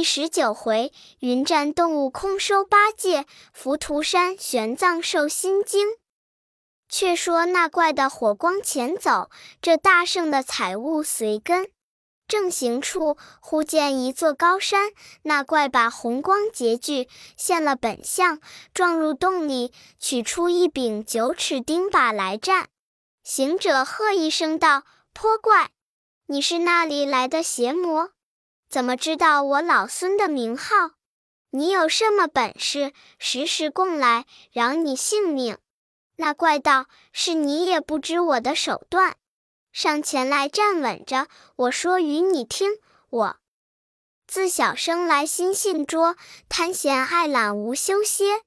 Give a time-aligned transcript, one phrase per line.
[0.00, 5.88] 第十九回，云战动物空收八戒，浮屠山玄奘受心经。
[6.88, 9.28] 却说那怪的火光前走，
[9.60, 11.70] 这大圣的彩雾随跟。
[12.26, 14.92] 正行处，忽见一座高山，
[15.24, 17.06] 那怪把红光截具，
[17.36, 18.40] 现了本相，
[18.72, 22.70] 撞入洞里，取出一柄九尺钉耙来战。
[23.22, 25.72] 行者喝一声道：“泼怪，
[26.24, 28.12] 你是那里来的邪魔？”
[28.70, 30.92] 怎么知道我老孙的名号？
[31.50, 32.92] 你有什么本事？
[33.18, 35.58] 时时供来，饶你性命。
[36.14, 39.16] 那怪道：“是你也不知我的手段，
[39.72, 41.26] 上前来站稳着。
[41.56, 43.36] 我说与你听，我
[44.28, 46.14] 自小生来心性拙，
[46.48, 48.42] 贪闲爱懒无修歇，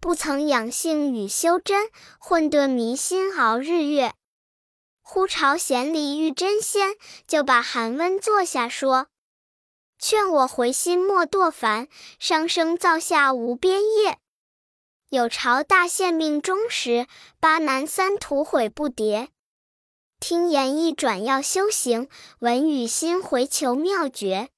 [0.00, 4.14] 不曾养性与修真，混沌迷心熬日月。
[5.02, 6.96] 忽朝贤里遇真仙，
[7.26, 9.08] 就把寒温坐下说。”
[9.98, 14.18] 劝我回心莫堕凡，伤生造下无边业。
[15.08, 17.06] 有朝大限命终时，
[17.40, 19.28] 八难三途悔不迭。
[20.18, 22.08] 听言一转要修行，
[22.40, 24.48] 闻语心回求妙诀。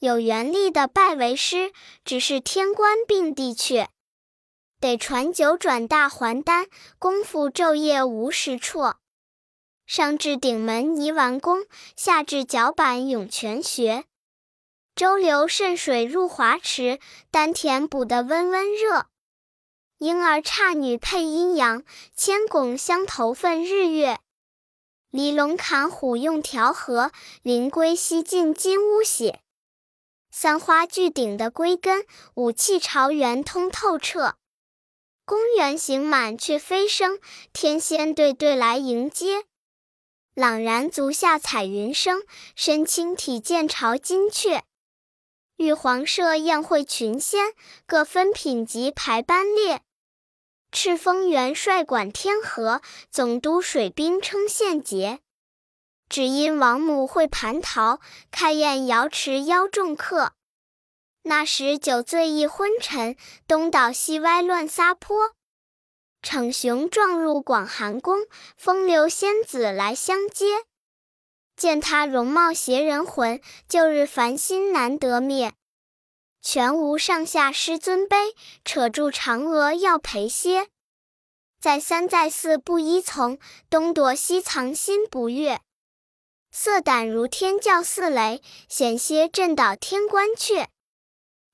[0.00, 1.72] 有缘力的拜为师，
[2.04, 3.88] 只是天官并地阙。
[4.80, 6.66] 得传九转大还丹，
[6.98, 8.98] 功夫昼夜无时辍。
[9.86, 11.64] 上至顶门泥丸功，
[11.96, 14.04] 下至脚板涌泉穴。
[14.96, 17.00] 周流渗水入华池，
[17.32, 19.06] 丹田补得温温热。
[19.98, 21.82] 婴儿差女配阴阳，
[22.14, 24.20] 千拱相投分日月。
[25.10, 27.10] 离龙砍虎用调和，
[27.42, 29.40] 灵龟吸尽金乌血。
[30.30, 34.36] 三花聚顶的龟根，五气朝元通透彻。
[35.24, 37.18] 公园行满却飞升，
[37.52, 39.46] 天仙对对来迎接。
[40.34, 42.22] 朗然足下彩云生，
[42.54, 44.62] 身轻体健朝金阙。
[45.64, 47.54] 玉皇设宴会群仙，
[47.86, 49.80] 各分品级排班列。
[50.70, 55.20] 赤峰元帅管天河，总督水兵称献节。
[56.10, 57.98] 只因王母会蟠桃，
[58.30, 60.32] 开宴瑶池邀众客。
[61.22, 63.16] 那时酒醉一昏沉，
[63.48, 65.32] 东倒西歪乱撒泼。
[66.20, 68.26] 逞雄撞入广寒宫，
[68.58, 70.66] 风流仙子来相接。
[71.56, 75.52] 见他容貌邪人魂，旧日烦心难得灭。
[76.42, 78.34] 全无上下师尊卑，
[78.64, 80.68] 扯住嫦娥要陪歇。
[81.60, 83.38] 再三再四不依从，
[83.70, 85.60] 东躲西藏心不悦。
[86.50, 90.66] 色胆如天教似雷，险些震倒天官阙。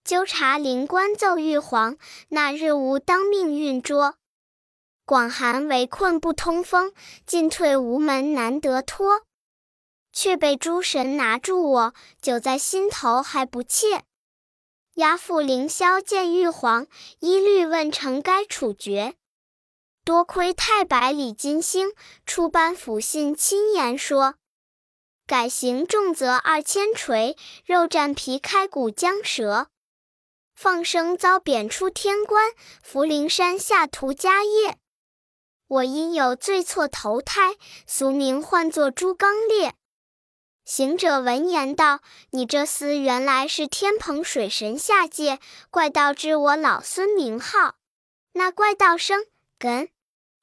[0.03, 1.97] 纠察灵官奏玉皇，
[2.31, 4.17] 那日吾当命运捉。
[5.05, 6.93] 广寒围困不通风，
[7.25, 9.23] 进退无门难得脱。
[10.13, 14.03] 却被诸神拿住我，久在心头还不怯。
[14.95, 16.87] 押赴凌霄见玉皇，
[17.21, 19.15] 一律问成该处决。
[20.05, 21.93] 多亏太白李金星
[22.27, 24.35] 出班抚信，亲言说：
[25.27, 29.69] 改刑重则二千锤，肉绽皮开骨将折。
[30.55, 34.77] 放生遭贬出天关，福陵山下屠家业。
[35.69, 37.55] 我因有罪错投胎，
[37.87, 39.75] 俗名唤作朱刚烈。
[40.71, 41.99] 行者闻言道
[42.31, 47.75] ：“你这厮原来是天蓬水神下界怪盗，知我老孙名号。
[48.35, 49.25] 那怪盗生，
[49.59, 49.89] 梗，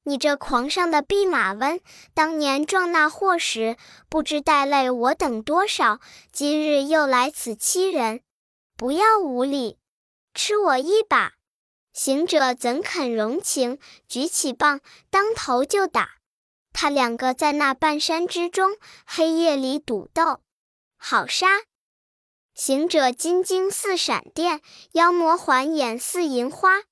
[0.03, 1.79] 你这狂上的弼马温，
[2.13, 3.77] 当年撞那祸时，
[4.09, 6.01] 不知带累我等多少，
[6.33, 8.19] 今日又来此欺人，
[8.75, 9.77] 不要无礼，
[10.33, 11.35] 吃我一把！”
[11.95, 13.79] 行者怎肯容情，
[14.09, 16.17] 举起棒，当头就打。
[16.79, 20.41] 他两个在那半山之中，黑夜里赌斗，
[20.95, 21.47] 好杀！
[22.53, 24.61] 行者金睛似闪电，
[24.91, 26.83] 妖魔环眼似银花。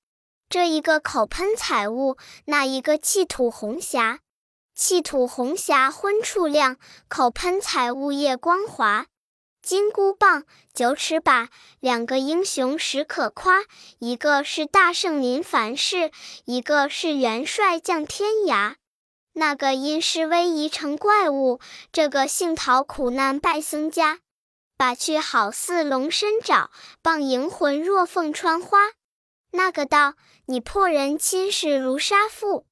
[0.49, 4.21] 这一个口喷彩雾，那一个气吐红霞。
[4.73, 9.05] 气吐红霞昏处亮，口喷彩雾夜光华。
[9.61, 13.59] 金箍棒、九尺把，两个英雄实可夸。
[13.99, 16.11] 一个是大圣临凡世，
[16.45, 18.77] 一个是元帅降天涯。
[19.37, 21.59] 那个因施威仪成怪物，
[21.91, 24.19] 这个幸逃苦难拜僧家，
[24.77, 26.71] 把去好似龙身爪，
[27.01, 28.77] 棒迎魂若凤穿花。
[29.51, 30.13] 那个道
[30.45, 32.65] 你破人亲事如杀父，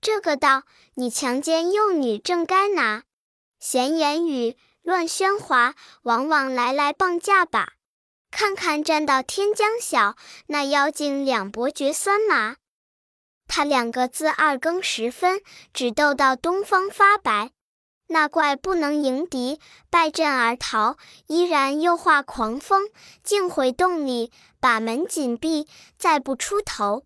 [0.00, 0.62] 这个道
[0.94, 3.02] 你强奸幼女正该拿。
[3.58, 7.72] 闲言语乱喧哗，往往来来棒架把。
[8.30, 10.16] 看看站到天将晓，
[10.46, 12.56] 那妖精两脖绝酸麻。
[13.46, 15.40] 他两个自二更时分，
[15.72, 17.50] 只斗到东方发白。
[18.08, 19.58] 那怪不能迎敌，
[19.88, 20.96] 败阵而逃，
[21.26, 22.88] 依然又化狂风，
[23.22, 24.30] 竟回洞里，
[24.60, 27.04] 把门紧闭，再不出头。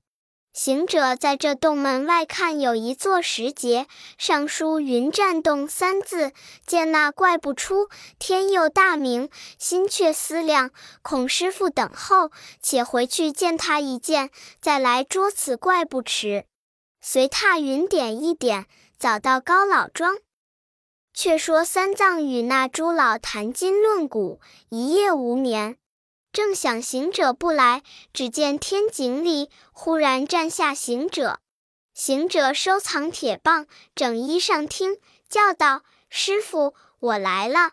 [0.53, 3.87] 行者在这洞门外看，有一座石碣，
[4.19, 6.33] 上书“云栈洞”三字。
[6.67, 10.71] 见那怪不出，天又大明，心却思量，
[11.03, 14.31] 恐师傅等候，且回去见他一见，
[14.61, 16.45] 再来捉此怪不迟。
[17.01, 18.67] 随踏云点一点，
[18.99, 20.19] 早到高老庄。
[21.15, 25.77] 却说三藏与那朱老谈经论古，一夜无眠。
[26.33, 27.83] 正想行者不来，
[28.13, 31.41] 只见天井里忽然站下行者。
[31.95, 34.99] 行者收藏铁棒，整衣上厅，
[35.29, 37.73] 叫道：“师傅，我来了。”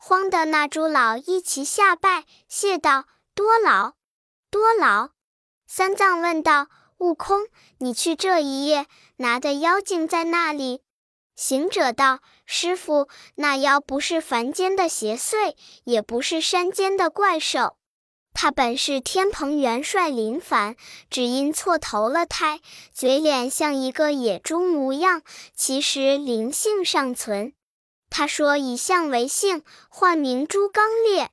[0.00, 3.94] 慌的那诸老一齐下拜，谢道：“多劳，
[4.50, 5.10] 多劳。”
[5.66, 6.68] 三藏问道
[6.98, 7.48] ：“悟空，
[7.78, 8.86] 你去这一夜
[9.16, 10.82] 拿的妖精在那里？”
[11.36, 15.54] 行者道：“师傅，那妖不是凡间的邪祟，
[15.84, 17.76] 也不是山间的怪兽。”
[18.40, 20.76] 他本是天蓬元帅林凡，
[21.10, 22.60] 只因错投了胎，
[22.92, 25.22] 嘴脸像一个野猪模样，
[25.56, 27.52] 其实灵性尚存。
[28.08, 31.30] 他说以象为姓，唤名朱刚烈，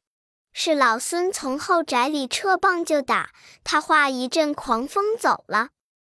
[0.51, 3.29] 是老孙从后宅里撤棒就打，
[3.63, 5.69] 他化一阵狂风走了，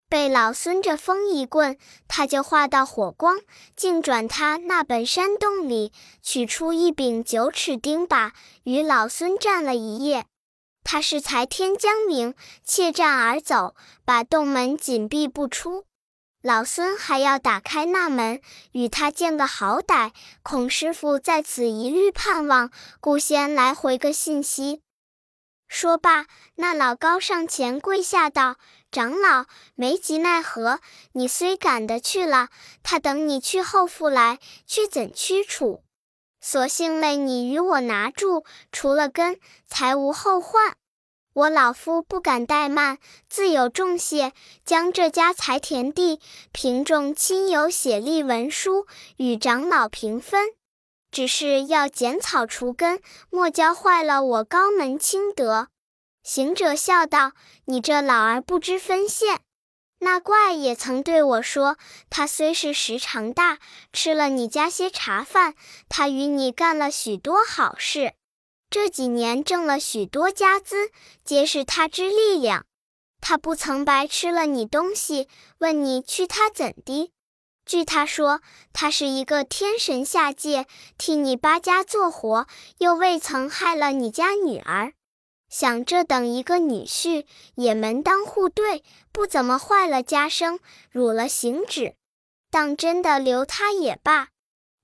[0.09, 1.77] 被老孙这风一棍，
[2.09, 3.39] 他就化到火光，
[3.77, 5.93] 竟转他那本山洞里
[6.23, 8.31] 取出一柄九尺钉耙，
[8.63, 10.25] 与老孙战了一夜。
[10.91, 13.77] 他是才天将明，怯战而走，
[14.07, 15.85] 把洞门紧闭不出。
[16.41, 18.41] 老孙还要打开那门，
[18.73, 20.13] 与他见个好歹。
[20.43, 22.71] 孔师傅在此一律盼望，
[23.01, 24.81] 故先来回个信息。
[25.69, 26.25] 说罢，
[26.55, 28.57] 那老高上前跪下道
[28.91, 29.45] ：“长老，
[29.75, 30.81] 没及奈何，
[31.13, 32.49] 你虽赶得去了，
[32.83, 35.83] 他等你去后复来，却怎驱除？
[36.51, 38.43] 索性累你与我拿住，
[38.73, 40.79] 除了根，才无后患。”
[41.35, 42.97] 我老夫不敢怠慢，
[43.29, 44.33] 自有重谢，
[44.65, 48.87] 将这家财田地凭众亲友写立文书，
[49.19, 50.55] 与长老平分。
[51.11, 55.69] 只是要剪草除根，莫教坏了我高门清德。
[56.23, 57.33] 行者笑道
[57.67, 59.43] ：“你这老儿不知分现。
[60.01, 61.77] 那怪也曾对我说，
[62.09, 63.59] 他虽是时常大，
[63.93, 65.55] 吃了你家些茶饭，
[65.89, 68.15] 他与你干了许多好事。”
[68.71, 70.91] 这几年挣了许多家资，
[71.25, 72.67] 皆是他之力量。
[73.21, 75.27] 他不曾白吃了你东西。
[75.59, 77.11] 问你去他怎的？
[77.65, 78.41] 据他说，
[78.73, 80.67] 他是一个天神下界，
[80.99, 82.47] 替你八家做活，
[82.79, 84.93] 又未曾害了你家女儿。
[85.49, 90.59] 想这等一个女婿，也门当户对，不怎么坏了家生，
[90.91, 91.95] 辱了行止，
[92.51, 94.29] 当真的留他也罢。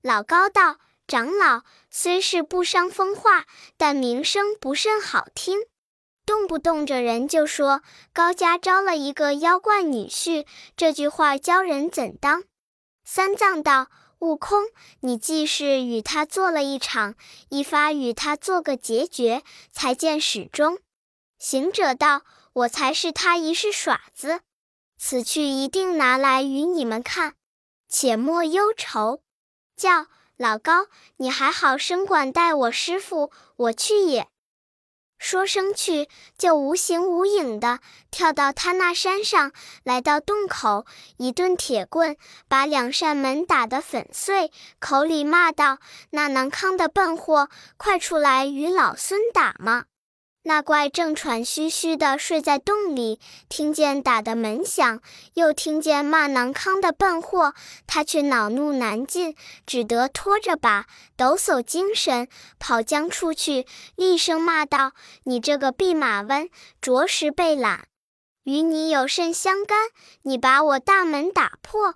[0.01, 0.77] 老高道。
[1.07, 3.45] 长老虽是不伤风化，
[3.77, 5.59] 但名声不甚好听，
[6.25, 12.45] 动不动着人就说高家招了一个妖怪女婿，这句话教人怎当？
[13.03, 14.67] 三藏道：“悟空，
[15.01, 17.15] 你既是与他做了一场，
[17.49, 20.79] 一发与他做个结绝，才见始终。”
[21.39, 22.23] 行者道
[22.53, 24.41] ：“我才是他一世耍子，
[24.97, 27.35] 此去一定拿来与你们看，
[27.87, 29.21] 且莫忧愁。”
[29.75, 30.07] 叫。
[30.37, 34.27] 老高，你还好生管待我师傅，我去也。
[35.25, 36.07] 说声去，
[36.37, 37.79] 就无形无影的
[38.11, 39.51] 跳到他那山上，
[39.83, 40.85] 来到洞口，
[41.17, 42.15] 一顿铁棍
[42.47, 45.79] 把两扇门打得粉碎，口里骂道
[46.13, 49.85] ：“那能康的笨货，快出来与老孙打吗！”
[50.47, 55.01] 那怪正喘吁吁地睡在洞里，听见打的门响，
[55.33, 57.55] 又听见骂囊康的笨货，
[57.87, 59.35] 他却恼怒难禁，
[59.65, 60.85] 只得拖着把
[61.17, 62.27] 抖擞精神
[62.59, 64.91] 跑将出去，厉声骂道
[65.25, 66.47] ：“你这个弼马温，
[66.79, 67.87] 着实被懒！
[68.43, 69.89] 与你有甚相干？
[70.21, 71.95] 你把我大门打破，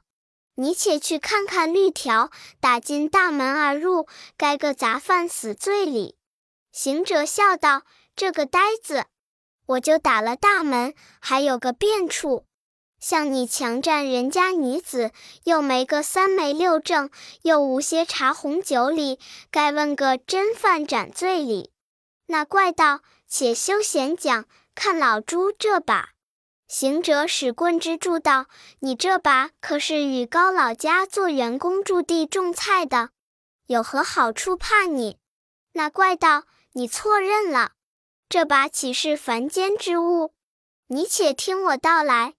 [0.56, 6.16] 你且去看看绿条，打进大门而入，该个杂犯死罪里。”
[6.74, 7.84] 行者笑道。
[8.20, 9.06] 这个呆子，
[9.66, 12.44] 我就打了大门，还有个变处。
[13.00, 15.14] 像你强占人家女子，
[15.46, 17.10] 又没个三媒六证，
[17.44, 21.72] 又无些茶红酒礼，该问个真犯斩罪里。
[22.26, 24.44] 那怪道：“且休闲讲，
[24.76, 26.10] 看老朱这把。”
[26.68, 28.48] 行者使棍之助道
[28.82, 33.12] ：“你这把可是与高老家做员工驻地种菜的，
[33.68, 34.58] 有何好处？
[34.58, 35.16] 怕你？”
[35.72, 36.44] 那怪道
[36.76, 37.72] ：“你错认了。”
[38.30, 40.34] 这把岂是凡间之物？
[40.86, 42.36] 你且听我道来。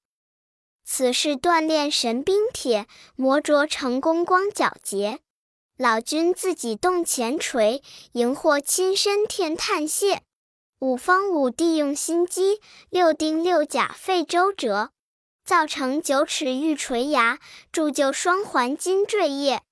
[0.85, 5.19] 此是锻炼神兵铁，磨琢成功光皎洁。
[5.77, 7.83] 老君自己动前锤，
[8.13, 10.23] 荧惑亲身添叹谢。
[10.79, 14.93] 五方五帝用心机，六丁六甲费周折，
[15.45, 17.41] 造成九尺玉锤牙，
[17.73, 19.63] 铸就双环金坠叶。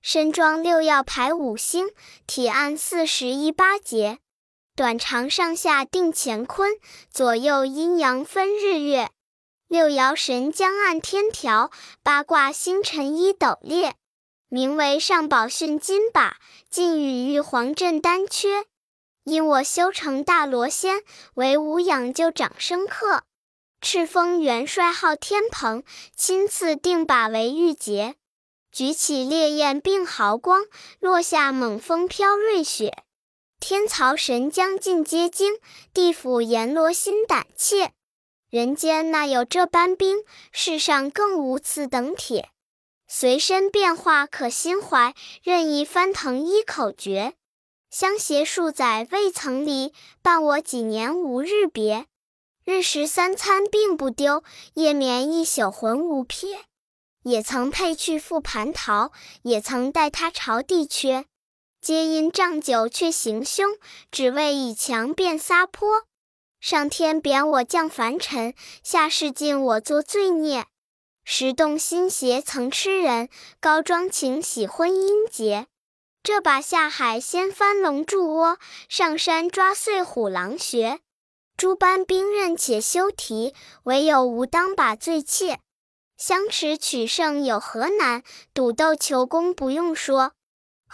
[0.00, 1.88] 身装六曜排五星，
[2.28, 4.18] 体按四十一八节，
[4.76, 6.72] 短长上下定乾坤，
[7.08, 9.08] 左右阴阳分日月。
[9.68, 11.70] 六爻神将按天条，
[12.02, 13.94] 八卦星辰依斗列。
[14.48, 16.38] 名为上宝训金把，
[16.68, 18.64] 晋与玉皇镇丹缺。
[19.22, 21.04] 因我修成大罗仙，
[21.34, 23.22] 为无养就长生客。
[23.80, 25.84] 赤峰元帅号天蓬，
[26.16, 28.16] 亲赐定把为玉节。
[28.72, 30.64] 举起烈焰并毫光，
[30.98, 33.03] 落下猛风飘瑞雪。
[33.66, 35.54] 天曹神将尽皆惊，
[35.94, 37.92] 地府阎罗心胆怯。
[38.50, 40.18] 人间哪有这般兵？
[40.52, 42.50] 世上更无此等铁。
[43.08, 47.32] 随身变化可心怀，任意翻腾一口诀。
[47.90, 52.04] 相携数载未曾离，伴我几年无日别。
[52.66, 54.44] 日食三餐并不丢，
[54.74, 56.66] 夜眠一宿魂无撇。
[57.22, 61.24] 也曾配去赴蟠桃，也曾带他朝地缺，
[61.84, 63.76] 皆因仗酒却行凶，
[64.10, 66.04] 只为以强便撒泼。
[66.58, 70.64] 上天贬我降凡尘，下世禁我作罪孽。
[71.24, 73.28] 时动心邪曾痴人，
[73.60, 75.66] 高庄情喜婚姻结。
[76.22, 81.00] 这把下海掀翻龙柱窝，上山抓碎虎狼穴。
[81.54, 85.60] 诸般兵刃且休提，唯有吾当把罪切。
[86.16, 88.22] 相持取胜有何难？
[88.54, 90.32] 赌斗求功不用说，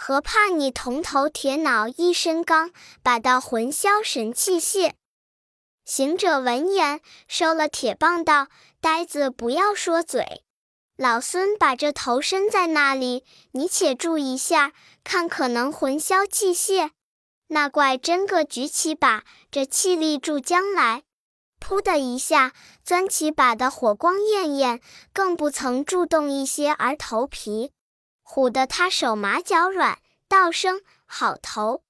[0.03, 2.71] 何怕你铜头铁脑一身钢，
[3.03, 4.95] 把道魂销神气泄。
[5.85, 8.47] 行者闻言，收了铁棒，道
[8.81, 10.41] ：“呆子，不要说嘴。
[10.97, 16.89] 老孙把这头伸在那里，你且注一下，看可能魂消气泄。”
[17.49, 21.03] 那怪真个举起把，这气力助将来。
[21.59, 22.53] 噗的一下，
[22.83, 24.81] 钻起把的火光艳艳，
[25.13, 27.71] 更不曾触动一些儿头皮，
[28.33, 31.83] 唬得他手麻脚软，道声好头，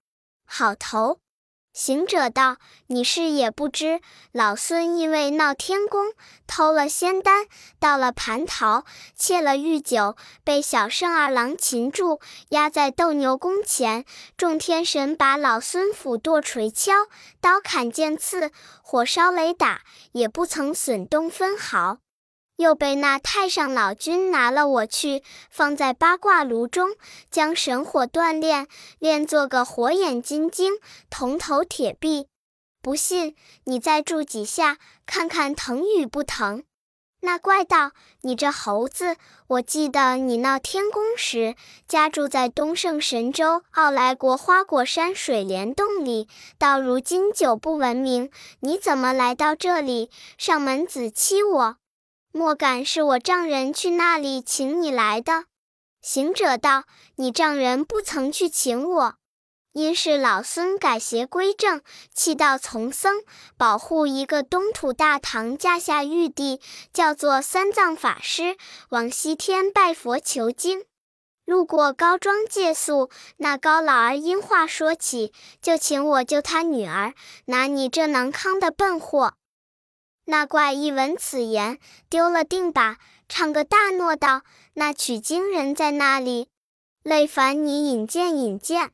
[0.44, 1.20] 好头。
[1.72, 2.58] 行者道
[2.88, 6.14] ：“你是也不知，老孙因为闹天宫，
[6.48, 7.46] 偷了仙丹，
[7.80, 12.20] 到了蟠桃，窃了玉酒，被小圣二郎擒住，
[12.50, 14.04] 压在斗牛宫前。
[14.36, 16.92] 众天神把老孙斧剁锤敲，
[17.40, 19.84] 刀砍剑刺，火烧雷打，
[20.14, 22.00] 也不曾损动分毫。”
[22.62, 26.92] 又被那太上老君拿了我去，放在八卦炉中，
[27.30, 28.68] 将神火锻炼，
[29.00, 30.76] 炼做个火眼金睛、
[31.10, 32.28] 铜头铁臂。
[32.82, 36.64] 不信，你再住几下，看看疼与不疼。
[37.24, 37.92] 那怪道
[38.22, 39.16] ：“你这猴子，
[39.46, 41.56] 我记得你闹天宫时，
[41.88, 46.28] 家住在东胜神州傲来国花果山水帘洞里，
[46.58, 48.32] 到如今久不闻名。
[48.62, 51.78] 你怎么来到这里，上门子欺我？”
[52.34, 55.46] 莫敢是我丈人去那里请你来的？
[56.02, 56.86] 行者道
[57.18, 59.16] ：“你丈人不曾去请我，
[59.74, 61.82] 因是老孙改邪归正，
[62.14, 63.18] 弃道从僧，
[63.58, 66.62] 保护一个东土大唐驾下玉帝，
[66.94, 68.56] 叫做三藏法师，
[68.90, 70.86] 往西天拜佛求经。
[71.44, 77.14] 路过高庄借宿，那高老儿因话说起，就请我救他女儿，
[77.46, 79.34] 拿你这囊康的笨货。”
[80.32, 81.78] 那怪一闻此言，
[82.10, 84.44] 丢了定把，唱个大诺道
[84.76, 86.48] ：“那取经人在那里？
[87.04, 88.92] 累烦你引荐引荐。”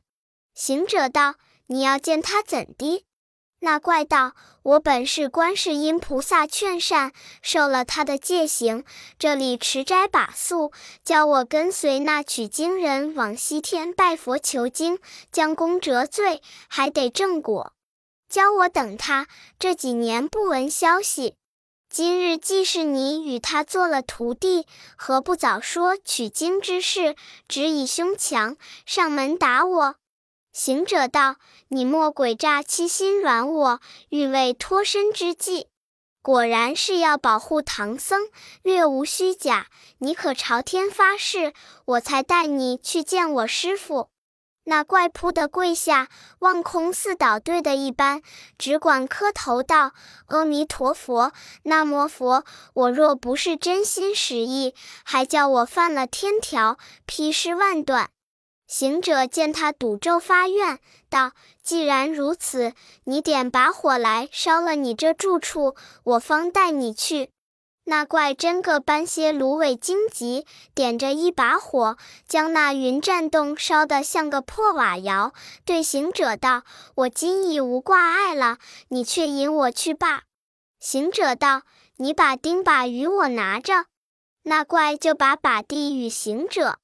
[0.52, 1.36] 行者道
[1.68, 3.04] ：“你要见他怎的？”
[3.62, 4.32] 那怪道
[4.64, 8.84] ：“我本是观世音菩萨劝善，受了他的戒行，
[9.16, 10.72] 这里持斋把素，
[11.04, 14.98] 叫我跟随那取经人往西天拜佛求经，
[15.30, 17.74] 将功折罪，还得正果。”
[18.28, 19.26] 教我等他
[19.58, 21.34] 这几年不闻消息，
[21.88, 24.66] 今日既是你与他做了徒弟，
[24.96, 27.16] 何不早说取经之事？
[27.48, 29.96] 只以胸强上门打我。
[30.52, 31.36] 行者道
[31.68, 33.80] ：“你莫诡诈欺心软我，
[34.10, 35.68] 欲为脱身之计。
[36.20, 38.28] 果然是要保护唐僧，
[38.62, 39.68] 略无虚假。
[39.98, 41.54] 你可朝天发誓，
[41.86, 44.10] 我才带你去见我师傅。”
[44.70, 46.08] 那怪扑的跪下，
[46.40, 48.20] 望空似倒对的一般，
[48.58, 49.92] 只管磕头道
[50.28, 51.32] ：“阿弥陀佛，
[51.62, 52.44] 那摩佛。
[52.74, 58.10] 我若不是真心实意，还叫我犯了天条，劈尸万段。”
[58.68, 61.32] 行者见他赌咒发愿，道
[61.64, 67.30] ：“既然如此，你点把火来烧了你这住处，我方带你去。”
[67.90, 71.96] 那怪真个搬些芦苇荆棘，点着一把火，
[72.28, 75.32] 将那云栈洞烧得像个破瓦窑。
[75.64, 76.64] 对行者道
[76.96, 80.24] ：“我今已无挂碍了，你却引我去罢。”
[80.78, 81.62] 行者道
[81.96, 83.86] ：“你把钉耙与我拿着。”
[84.44, 86.80] 那怪就把把地与行者，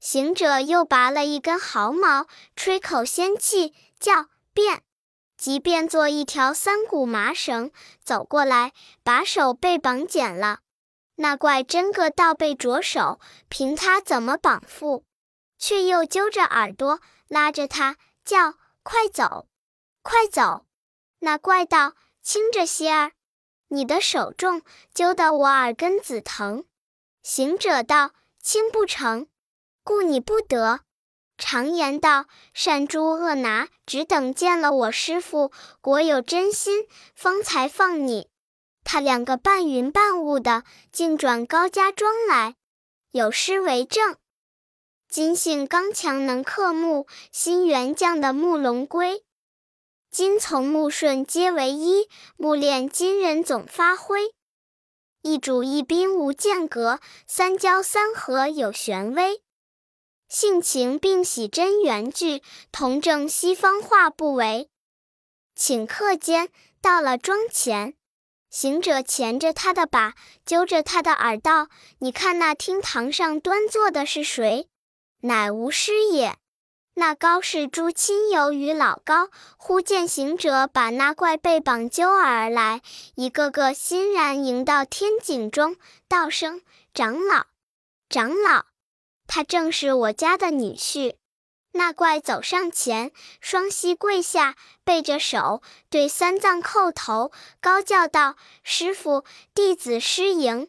[0.00, 4.85] 行者又拔了一根毫毛，吹口仙气，叫变。
[5.36, 7.70] 即变做一条三股麻绳，
[8.02, 10.60] 走过来，把手被绑剪了。
[11.16, 15.04] 那怪真个倒背着手，凭他怎么绑缚，
[15.58, 19.48] 却又揪着耳朵，拉着他叫：“快走，
[20.02, 20.66] 快走！”
[21.20, 23.12] 那怪道：“轻着些儿，
[23.68, 24.62] 你的手重，
[24.92, 26.64] 揪得我耳根子疼。”
[27.22, 28.12] 行者道
[28.42, 29.26] ：“轻不成，
[29.82, 30.80] 故你不得。”
[31.38, 38.28] 常言道：“善猪恶拿，只等见了我师傅，果有真心，方才放你。”
[38.82, 42.54] 他两个半云半雾的，竟转高家庄来，
[43.10, 44.16] 有诗为证
[45.10, 49.22] ：“今性刚强能克木，新元将的木龙归。
[50.10, 54.32] 今从木顺皆为一，木炼金人总发挥。
[55.22, 59.42] 一主一宾无间隔，三交三合有玄微。”
[60.28, 62.42] 性情并喜真缘聚，
[62.72, 64.68] 同证西方化不为。
[65.56, 66.48] 顷刻间
[66.80, 67.94] 到了庄前，
[68.50, 70.14] 行者钳着他的把，
[70.44, 71.68] 揪着他的耳道
[72.00, 74.68] ：“你看那厅堂上端坐的是谁？
[75.20, 76.36] 乃吾师也。
[76.94, 79.28] 那高是诸亲友与老高。
[79.56, 82.82] 忽见行者把那怪被绑揪而来，
[83.14, 85.76] 一个个欣然迎到天井中，
[86.08, 87.46] 道声：长老，
[88.08, 88.66] 长老。”
[89.26, 91.16] 他正是我家的女婿，
[91.72, 100.68] 那怪走上前，双膝跪下，背着手，对三藏叩头，高叫道：“师傅，弟子失迎。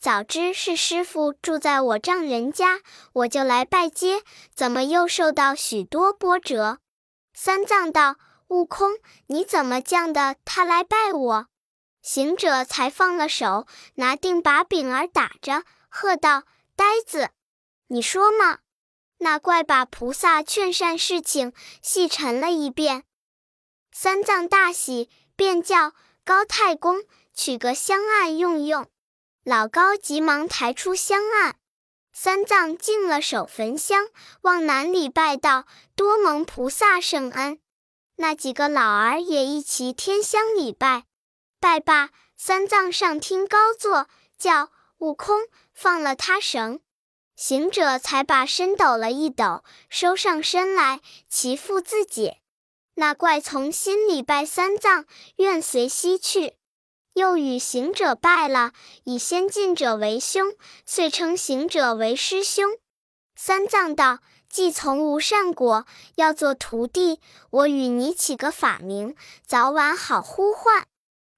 [0.00, 2.80] 早知是师傅住在我丈人家，
[3.12, 4.22] 我就来拜接，
[4.54, 6.78] 怎么又受到许多波折？”
[7.34, 8.16] 三藏道
[8.48, 11.46] ：“悟空，你怎么降的他来拜我？”
[12.02, 13.66] 行者才放了手，
[13.96, 17.28] 拿定把柄儿打着，喝道：“呆子！”
[17.92, 18.60] 你说嘛？
[19.18, 23.02] 那怪把菩萨劝善事情细陈了一遍，
[23.90, 25.92] 三藏大喜，便叫
[26.24, 27.02] 高太公
[27.34, 28.88] 取个香案用用。
[29.42, 31.56] 老高急忙抬出香案，
[32.12, 34.06] 三藏敬了手焚香，
[34.42, 37.58] 往南里拜道：“多蒙菩萨圣恩。”
[38.18, 41.06] 那几个老儿也一齐添香礼拜。
[41.58, 44.06] 拜罢，三藏上厅高坐，
[44.38, 45.40] 叫悟空
[45.74, 46.80] 放了他绳。
[47.40, 52.36] 行者才把身抖了一抖，收上身来，其父自解。
[52.96, 56.56] 那怪从心里拜三藏，愿随西去，
[57.14, 58.74] 又与行者拜了，
[59.04, 60.52] 以先进者为兄，
[60.84, 62.76] 遂称行者为师兄。
[63.34, 64.18] 三藏道
[64.50, 70.86] ：“既从无善果，要做徒弟，我与你起个法名，早晚好呼唤。”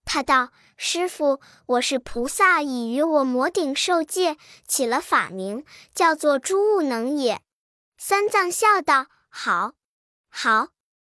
[0.05, 0.51] 他道。
[0.85, 5.64] 师傅，我是菩萨，已与我魔顶受戒，起了法名，
[5.95, 7.40] 叫做诸悟能也。
[7.97, 9.75] 三藏笑道：“好，
[10.29, 10.71] 好，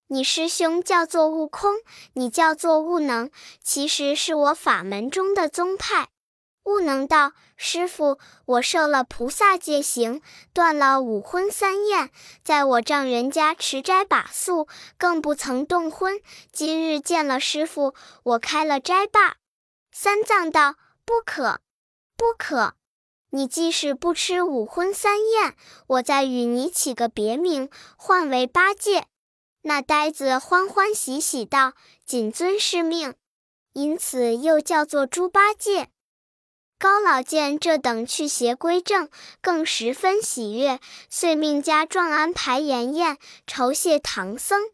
[0.08, 1.76] 你师兄叫做悟空，
[2.12, 3.30] 你叫做悟能，
[3.62, 6.08] 其实是我法门中的宗派。”
[6.64, 10.20] 悟能道：“师傅，我受了菩萨戒行，
[10.52, 12.10] 断了五荤三厌，
[12.42, 16.20] 在我丈人家持斋把素，更不曾动荤。
[16.52, 19.36] 今日见了师傅，我开了斋罢。”
[19.96, 20.74] 三藏道
[21.06, 21.60] ：“不可，
[22.16, 22.74] 不可！
[23.30, 25.54] 你既是不吃五荤三宴，
[25.86, 29.06] 我再与你起个别名，唤为八戒。”
[29.62, 33.14] 那呆子欢欢喜喜道：“谨遵师命。”
[33.72, 35.90] 因此又叫做猪八戒。
[36.76, 39.08] 高老见这等去邪归正，
[39.40, 44.73] 更十分喜悦，遂命家壮安排筵宴，酬谢唐僧。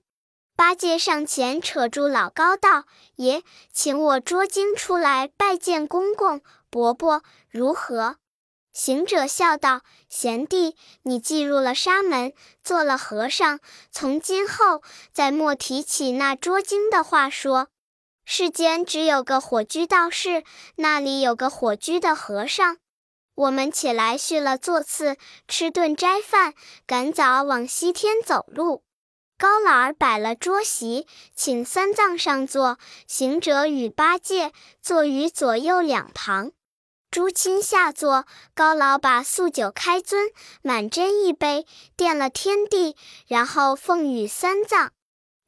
[0.60, 2.84] 八戒上前扯住老高道
[3.16, 3.42] ：“爷，
[3.72, 8.16] 请我捉经出来拜见公公伯伯，如何？”
[8.70, 13.58] 行者笑道：“贤弟，你既入了沙门，做了和尚，
[13.90, 17.68] 从今后再莫提起那捉经的话说。
[18.26, 20.44] 世间只有个火居道士，
[20.76, 22.76] 那里有个火居的和尚。
[23.34, 25.16] 我们起来续了座次，
[25.48, 26.52] 吃顿斋饭，
[26.86, 28.82] 赶早往西天走路。”
[29.40, 32.76] 高老儿摆了桌席，请三藏上座，
[33.06, 36.52] 行者与八戒坐于左右两旁。
[37.10, 42.94] 诸亲下座，高老把素酒开尊，满斟一杯，奠了天地，
[43.26, 44.92] 然后奉与三藏。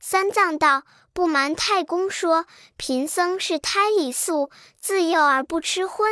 [0.01, 2.47] 三藏道：“不瞒太公说，
[2.79, 4.51] 贫僧是胎里素，
[4.81, 6.09] 自幼而不吃荤。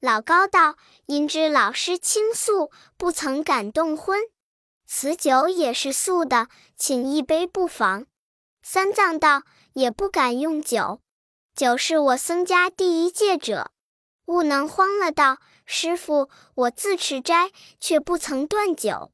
[0.00, 4.18] 老高道：“因知老师倾诉，不曾感动荤。
[4.94, 8.04] 此酒也是素的，请一杯不妨。”
[8.62, 11.00] 三藏道：“也不敢用酒，
[11.56, 13.70] 酒是我僧家第一戒者。”
[14.26, 17.50] 悟能慌了，道：“师傅，我自持斋，
[17.80, 19.10] 却不曾断酒。”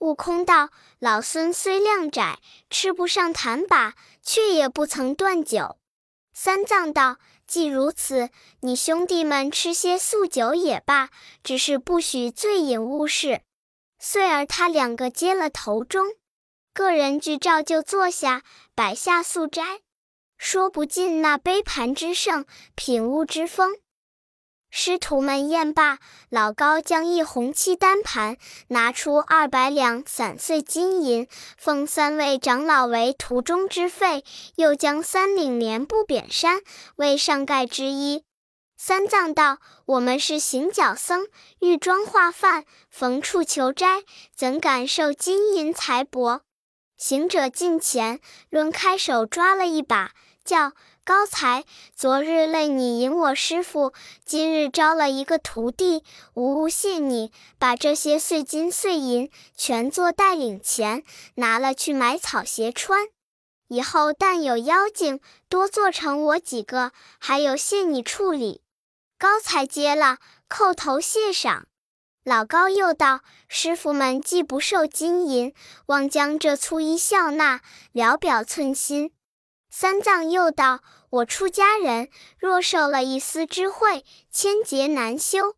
[0.00, 0.68] 悟空道
[1.00, 5.78] ：“老孙虽量窄，吃不上坛把，却也不曾断酒。”
[6.34, 7.16] 三藏道
[7.48, 8.28] ：“既如此，
[8.60, 11.08] 你兄弟们吃些素酒也罢，
[11.42, 13.40] 只是不许醉饮误事。”
[14.06, 16.08] 遂儿他两个接了头中，
[16.74, 18.42] 个人俱照就坐下，
[18.74, 19.80] 摆下素斋，
[20.36, 23.74] 说不尽那杯盘之盛，品物之丰。
[24.68, 28.36] 师徒们宴罢，老高将一红漆单盘
[28.68, 34.22] 拿出二百两散碎金银，奉三位长老为途中之费，
[34.56, 36.60] 又将三领棉布扁衫
[36.96, 38.24] 为上盖之衣。
[38.86, 39.60] 三藏道
[39.96, 41.28] ：“我们是行脚僧，
[41.60, 44.02] 欲装化饭，逢处求斋，
[44.36, 46.40] 怎敢受金银财帛？”
[46.98, 48.20] 行者近前，
[48.50, 50.12] 抡开手抓了一把，
[50.44, 50.72] 叫。
[51.02, 51.64] 高才，
[51.96, 61.02] 昨日累你引我师傅，今日招了一个徒弟，无误谢你，把这些碎金碎银全做带领钱，
[61.36, 63.08] 拿了去买草鞋穿。
[63.68, 68.60] 以后但有妖精，多做成我几个，还有谢你处理。
[69.24, 70.18] 高才接了，
[70.50, 71.66] 叩头谢赏。
[72.24, 75.54] 老高又道：师傅们既不受金银，
[75.86, 79.14] 望将这粗衣笑纳，聊表寸心。
[79.70, 85.56] 三藏又道：“我出家人，若受了一丝之惠，千劫难修。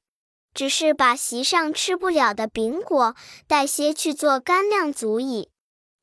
[0.55, 3.17] 只是把席上吃不了的饼果
[3.49, 5.51] 带些去做干粮足矣。”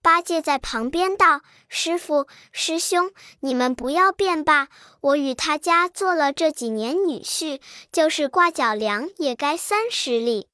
[0.03, 4.67] 八戒在旁边道：“师傅、师兄，你们不要变罢。
[4.99, 10.49] 我与他家做了这几年女婿，就是挂脚梁也该三十里。”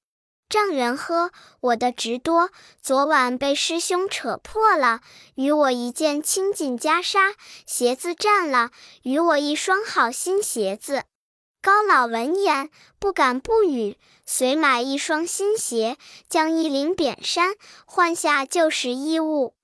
[0.48, 1.32] 丈人呵，
[1.62, 5.02] 我的直多，昨晚被师兄扯破了，
[5.34, 7.34] 与我一件青锦袈裟，
[7.66, 8.70] 鞋子占了，
[9.02, 11.06] 与我一双好新鞋子。
[11.62, 13.98] 高老闻言，不敢不语，
[14.32, 15.98] 随买一双新鞋，
[16.30, 17.56] 将一领扁衫
[17.88, 19.56] 换下旧时衣物。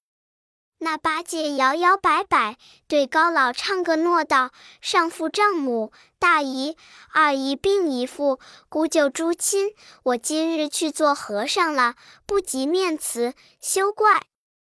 [0.79, 4.49] 那八戒摇摇摆摆，对高老唱个诺道
[4.81, 6.75] ：“上父丈母，大姨、
[7.13, 11.93] 二姨并姨父，姑舅诸亲，我今日去做和尚了，
[12.25, 14.23] 不及面辞，休怪。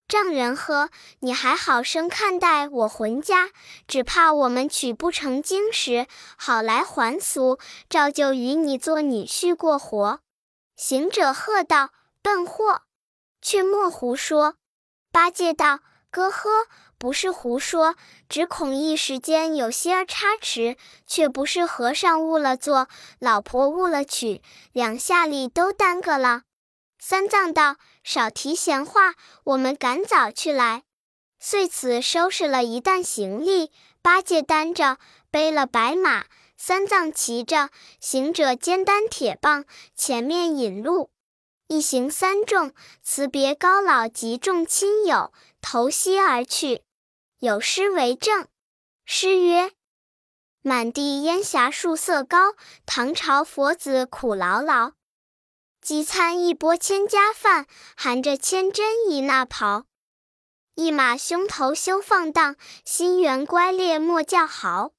[0.08, 3.50] 丈人呵，你还好生看待我浑家，
[3.86, 10.20] 只怕我们取不成经时，好来还俗，照旧与你做女婿过活。”
[10.76, 11.90] 行者喝道
[12.22, 12.82] ：“笨货，
[13.40, 14.56] 却莫胡说！”
[15.12, 15.80] 八戒道。
[16.10, 16.66] 哥呵，
[16.98, 17.94] 不是胡说，
[18.28, 22.86] 只恐一时间有些儿差池，却不是和尚误了做，
[23.18, 26.42] 老婆误了娶，两下里都耽搁了。
[26.98, 30.84] 三藏道：“少提闲话，我们赶早去来。”
[31.38, 34.98] 遂此收拾了一担行李，八戒担着，
[35.30, 39.64] 背了白马，三藏骑着，行者肩担铁棒，
[39.96, 41.10] 前面引路。
[41.66, 46.82] 一行三众辞别高老及众亲友，投西而去。
[47.38, 48.46] 有诗为证：
[49.04, 49.72] 诗曰
[50.62, 52.54] ：“满地烟霞树色高，
[52.86, 54.92] 唐朝佛子苦劳劳。
[55.82, 57.66] 饥餐一钵千家饭，
[57.96, 59.86] 含着千针一衲袍。
[60.76, 64.92] 一马胸头休放荡，心猿乖猎莫叫豪。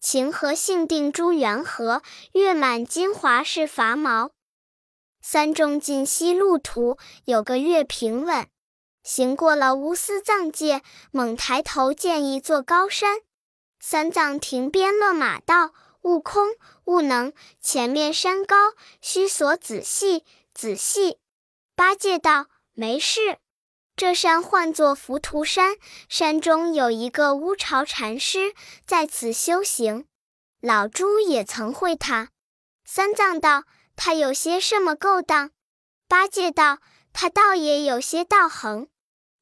[0.00, 4.32] 情和性定诸缘和，月满金华是伐毛。”
[5.22, 8.48] 三众进西路途，有个月平稳。
[9.04, 13.20] 行过了乌斯藏界，猛抬头见一座高山。
[13.78, 16.48] 三藏停鞭勒马道：“悟空、
[16.84, 18.56] 悟能，前面山高，
[19.00, 21.18] 须所仔细，仔细。”
[21.74, 23.38] 八戒道：“没事，
[23.96, 25.76] 这山唤作浮屠山，
[26.08, 28.54] 山中有一个乌巢禅师，
[28.86, 30.06] 在此修行。
[30.60, 32.30] 老猪也曾会他。”
[32.84, 33.64] 三藏道。
[33.94, 35.50] 他有些什么勾当？
[36.08, 36.78] 八戒道
[37.12, 38.88] ：“他倒也有些道行。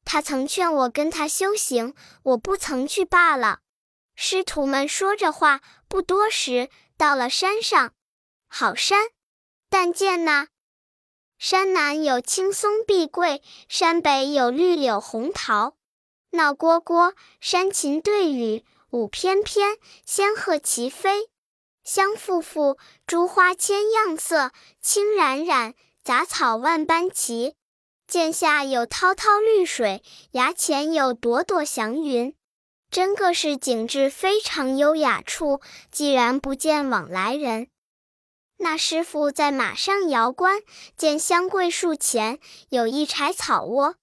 [0.03, 3.61] 他曾劝我跟他修行，我不曾去罢了。”
[4.13, 5.61] 师徒们说着话，
[5.91, 7.91] 不多时，到了山上。
[8.47, 9.09] 好山！
[9.69, 10.47] 但见那
[11.37, 15.75] 山南有青松碧桂，山北有绿柳红桃。
[16.29, 21.29] 闹蝈蝈，山禽对语，舞翩翩，仙鹤齐飞。
[21.83, 25.75] 香馥馥，珠花千样色，青冉冉，
[26.05, 27.57] 杂草万般齐。
[28.07, 30.01] 涧下有滔滔绿水，
[30.31, 32.33] 崖前有朵朵祥云，
[32.91, 35.61] 真个是景致非常优雅处。
[35.89, 37.69] 既然不见往来人，
[38.57, 40.61] 那师傅在马上摇关，
[40.97, 42.37] 见香桂树前
[42.69, 43.95] 有一柴草窝，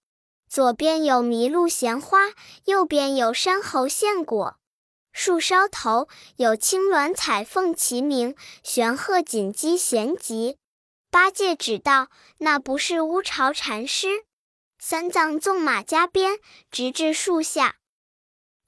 [0.48, 2.32] 左边有麋鹿衔花，
[2.64, 4.56] 右边有山猴献果。
[5.12, 10.56] 树梢头有青鸾彩凤齐鸣，玄鹤锦鸡衔集。
[11.10, 14.24] 八戒指道：“那不是乌巢禅师。”
[14.78, 16.38] 三藏纵马加鞭，
[16.70, 17.77] 直至树下。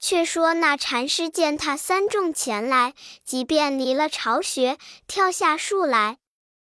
[0.01, 6.17] 却说那禅师见他三众前来，即便离了巢穴，跳下树来。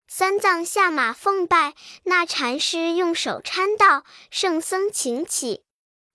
[0.08, 5.64] 三藏下马奉拜，那禅师用手搀道：“圣僧请起，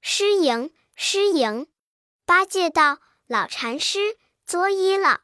[0.02, 1.68] 师迎师迎。”
[2.26, 5.22] 八戒道：“老禅师，作揖了。”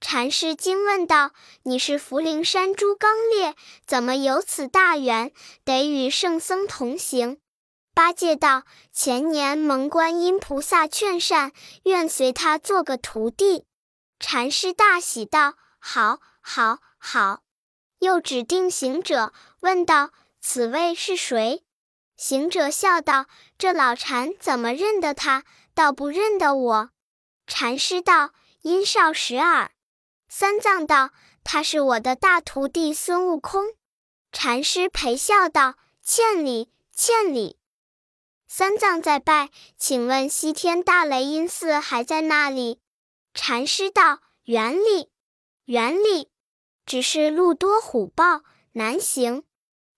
[0.00, 1.32] 禅师惊问道
[1.64, 3.54] ：“你是福陵山猪刚烈，
[3.86, 5.32] 怎么有此大缘，
[5.64, 7.38] 得与圣僧同行？”
[7.94, 11.52] 八戒道：“前年蒙观音菩萨劝善，
[11.84, 13.66] 愿随他做个徒弟。”
[14.18, 17.42] 禅师大喜道：“好，好，好！”
[18.00, 21.64] 又指定行者，问道：“此位是谁？”
[22.16, 23.26] 行者笑道
[23.58, 25.44] ：“这老禅怎么认得他？
[25.74, 26.90] 倒不认得我。”
[27.46, 29.70] 禅师道：“因少时耳。”
[30.28, 31.10] 三藏道
[31.44, 33.74] ：“他是我的大徒弟孙悟空。”
[34.32, 37.58] 禅师陪笑道：“欠礼，欠礼。”
[38.54, 42.80] 三藏在拜，请问西天大雷音寺还在那里？
[43.32, 45.08] 禅师道：“原里，
[45.64, 46.28] 原里，
[46.84, 49.44] 只是路多虎豹，难行。”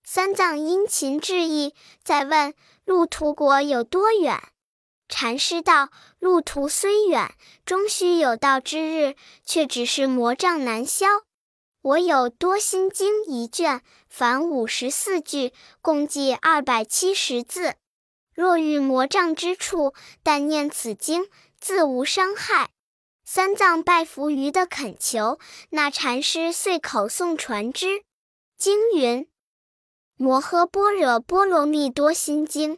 [0.07, 2.53] 三藏殷勤致意，再问
[2.85, 4.41] 路途国有多远？
[5.09, 5.89] 禅师道
[6.19, 11.07] ：“路途虽远，终须有道之日，却只是魔障难消。
[11.81, 17.75] 我有多心经一卷，凡五十四句，共计二百七十字。”
[18.35, 22.69] 若遇魔障之处，但念此经，自无伤害。
[23.23, 28.03] 三藏拜伏于的恳求，那禅师遂口诵传之。
[28.57, 29.27] 经云：
[30.17, 32.77] 摩诃般若波罗蜜多心经。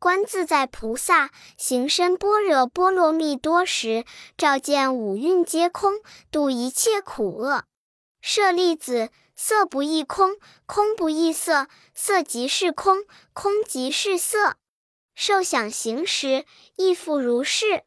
[0.00, 4.04] 观自在菩萨行深般若波罗蜜多时，
[4.36, 5.94] 照见五蕴皆空，
[6.30, 7.64] 度一切苦厄。
[8.20, 14.56] 舍利子，色不异空，空不异色，色即是空，空即是色。
[15.20, 16.44] 受想行识
[16.76, 17.82] 亦复如是。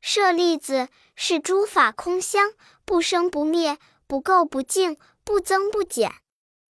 [0.00, 0.86] 舍利子，
[1.16, 2.52] 是诸法空相，
[2.84, 6.12] 不生不灭，不垢不净，不增不减。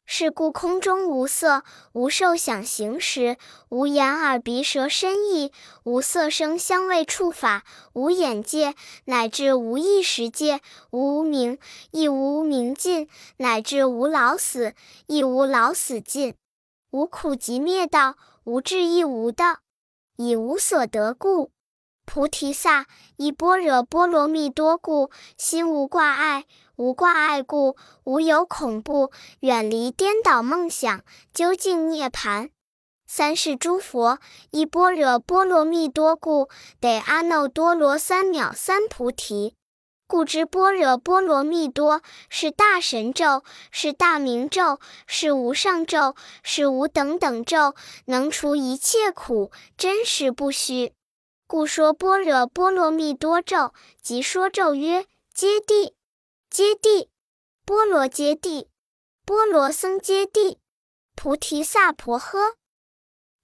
[0.07, 3.37] 是故空中无色，无受想行识，
[3.69, 5.53] 无眼耳鼻舌身意，
[5.85, 11.59] 无色声香味触法，无眼界，乃至无意识界，无无明，
[11.91, 14.73] 亦无无明尽，乃至无老死，
[15.07, 16.35] 亦无老死尽，
[16.93, 19.59] 无苦集灭道，无智亦无道。
[20.19, 21.53] 以无所得故，
[22.05, 22.87] 菩提萨
[23.19, 32.51] 依般若波罗蜜多故，心无挂碍，无挂碍故，无有恐怖，远离颠倒梦想，究竟涅盘。
[33.07, 34.19] 三世诸佛
[34.51, 36.49] 依般若波罗蜜多故，
[36.81, 39.55] 得阿耨多罗三藐三菩提。
[40.09, 47.75] 故知般若波罗蜜多是大神咒，是大明咒，是无上咒，是无等等咒，
[48.07, 50.95] 能除一切苦，真实不虚。
[51.47, 55.93] 故说般若波罗蜜多咒，即说咒曰：揭谛，
[56.49, 57.09] 揭谛，
[57.67, 58.67] 波罗揭谛，
[59.27, 60.57] 波罗僧揭谛，
[61.15, 62.58] 菩提萨婆诃。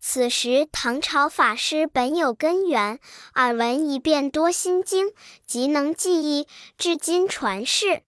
[0.07, 3.01] 此时，唐朝法师本有根源，
[3.37, 5.15] 耳闻一遍多心经，
[5.47, 8.03] 即能记忆，至今传世。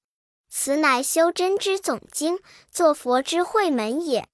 [0.50, 2.38] 此乃修真之总经，
[2.70, 4.28] 作佛之慧门也。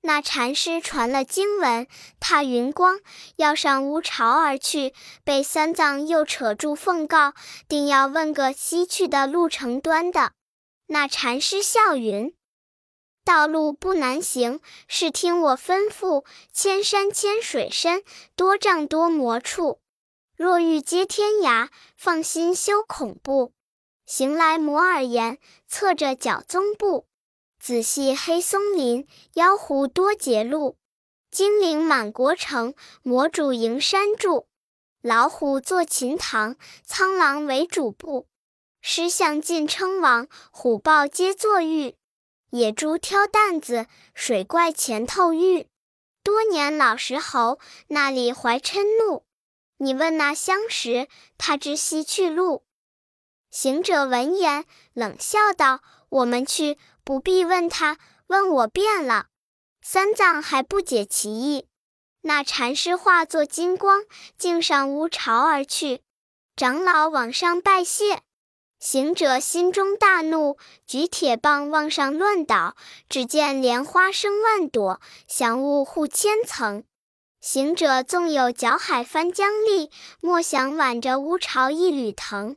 [0.00, 1.86] 那禅师传了经文，
[2.18, 2.98] 踏云光，
[3.36, 4.92] 要上乌巢而去，
[5.22, 7.32] 被三藏又扯住，奉告，
[7.68, 10.32] 定要问个西去的路程端的。
[10.88, 12.34] 那禅师笑云。
[13.24, 16.24] 道路不难行，是听我吩咐。
[16.52, 18.02] 千山千水深，
[18.34, 19.80] 多障多魔处。
[20.36, 23.52] 若欲接天涯，放心休恐怖。
[24.04, 27.06] 行来摩尔岩，侧着脚踪步。
[27.60, 30.76] 仔细黑松林，妖狐多结路。
[31.30, 34.48] 精灵满国城，魔主营山住。
[35.00, 38.26] 老虎坐琴堂，苍狼为主簿。
[38.80, 41.94] 狮象尽称王，虎豹皆作御。
[42.52, 45.68] 野猪挑担子，水怪前头遇。
[46.22, 49.24] 多年老石猴，那里怀嗔怒？
[49.78, 52.62] 你问那相识，他知西去路。
[53.50, 59.28] 行者闻言，冷笑道：“我们去，不必问他，问我便了。”
[59.80, 61.68] 三藏还不解其意。
[62.20, 64.04] 那禅师化作金光，
[64.36, 66.02] 径上乌巢而去。
[66.54, 68.20] 长老往上拜谢。
[68.82, 72.74] 行者心中大怒，举铁棒往上乱捣，
[73.08, 76.82] 只见莲花生万朵，祥雾护千层。
[77.40, 79.88] 行者纵有搅海翻江力，
[80.20, 82.56] 莫想挽着乌巢一缕藤。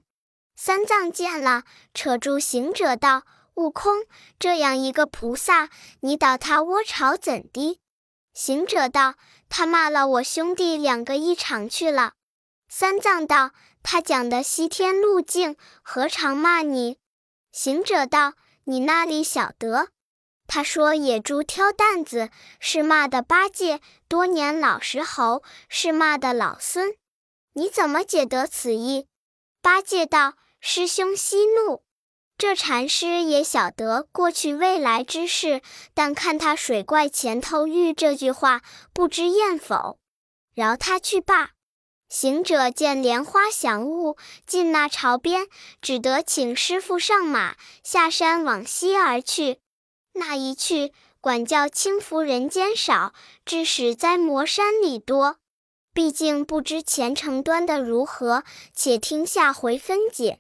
[0.55, 1.61] 三藏见了，
[1.93, 3.21] 扯住行者道
[3.53, 4.05] ：“悟空，
[4.39, 7.79] 这样一个菩萨，你捣他窝巢怎的？”
[8.33, 9.13] 行者道
[9.47, 12.13] ：“他骂了我兄弟两个一场去了。”
[12.67, 13.51] 三藏道。
[13.87, 16.97] 他讲的西天路径，何尝骂你？
[17.51, 18.33] 行者道
[18.65, 19.89] ：“你那里晓得？”
[20.47, 26.95] 他说：“野猪挑担子，是骂的八戒；多年老石猴，是骂的老孙。
[27.53, 29.05] 你怎么解得此意？”
[29.61, 31.83] 八戒道：“师兄息怒，
[32.39, 35.61] 这禅师也晓得过去未来之事，
[35.93, 39.99] 但看他水怪前头遇这句话，不知厌否？
[40.55, 41.51] 饶他去罢。”
[42.07, 44.15] 行者见莲花祥物
[44.45, 45.47] 进那朝边，
[45.81, 49.59] 只得请师傅上马，下山往西而去。
[50.13, 53.13] 那一去，管教轻浮人间少，
[53.43, 55.37] 致使灾魔山里多。
[55.93, 60.39] 毕竟不知前程端的如何，且听下回分解。